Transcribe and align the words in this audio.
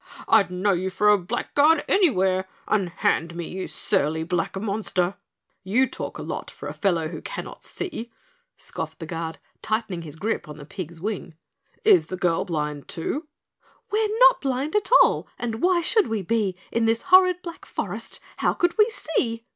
"I'd 0.27 0.49
know 0.49 0.71
you 0.71 0.89
for 0.89 1.09
a 1.09 1.17
blackguard 1.19 1.85
anywhere. 1.87 2.47
Unhand 2.67 3.35
me, 3.35 3.47
you 3.47 3.67
surly 3.67 4.23
black 4.23 4.59
monster." 4.59 5.13
"You 5.63 5.85
talk 5.87 6.17
a 6.17 6.23
lot 6.23 6.49
for 6.49 6.67
a 6.67 6.73
fellow 6.73 7.09
who 7.09 7.21
cannot 7.21 7.63
see," 7.63 8.11
scoffed 8.57 8.97
the 8.97 9.05
Guard, 9.05 9.37
tightening 9.61 10.01
his 10.01 10.15
grip 10.15 10.49
on 10.49 10.57
the 10.57 10.65
pig's 10.65 10.99
wing. 10.99 11.35
"Is 11.85 12.07
the 12.07 12.17
girl 12.17 12.45
blind 12.45 12.87
too?" 12.87 13.27
"We're 13.91 14.09
not 14.21 14.41
blind 14.41 14.75
at 14.75 14.89
all 15.03 15.27
and 15.37 15.61
why 15.61 15.81
should 15.81 16.07
we 16.07 16.23
be, 16.23 16.55
In 16.71 16.85
this 16.85 17.03
horrid 17.13 17.43
black 17.43 17.63
forest 17.67 18.19
how 18.37 18.55
could 18.55 18.79
we 18.79 18.89
see?" 18.89 19.45